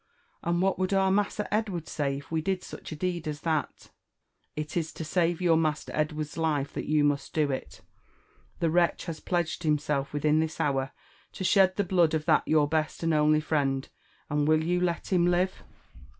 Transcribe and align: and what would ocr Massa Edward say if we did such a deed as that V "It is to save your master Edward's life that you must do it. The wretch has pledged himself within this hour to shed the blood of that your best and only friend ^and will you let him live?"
and 0.41 0.63
what 0.63 0.79
would 0.79 0.89
ocr 0.89 1.13
Massa 1.13 1.45
Edward 1.53 1.87
say 1.87 2.17
if 2.17 2.31
we 2.31 2.41
did 2.41 2.63
such 2.63 2.91
a 2.91 2.95
deed 2.95 3.27
as 3.27 3.41
that 3.41 3.81
V 3.81 3.87
"It 4.63 4.75
is 4.75 4.91
to 4.93 5.05
save 5.05 5.39
your 5.43 5.57
master 5.57 5.91
Edward's 5.93 6.37
life 6.39 6.73
that 6.73 6.87
you 6.89 7.03
must 7.03 7.33
do 7.35 7.51
it. 7.51 7.81
The 8.61 8.71
wretch 8.71 9.05
has 9.05 9.19
pledged 9.19 9.61
himself 9.61 10.11
within 10.11 10.39
this 10.39 10.59
hour 10.59 10.91
to 11.33 11.43
shed 11.43 11.75
the 11.75 11.83
blood 11.83 12.15
of 12.15 12.25
that 12.25 12.47
your 12.47 12.67
best 12.67 13.03
and 13.03 13.13
only 13.13 13.41
friend 13.41 13.87
^and 14.31 14.47
will 14.47 14.63
you 14.63 14.81
let 14.81 15.13
him 15.13 15.27
live?" 15.27 15.61